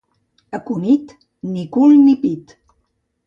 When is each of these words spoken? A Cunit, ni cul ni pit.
A 0.57 0.59
Cunit, 0.67 1.07
ni 1.51 1.63
cul 1.75 1.91
ni 2.07 2.15
pit. 2.25 2.57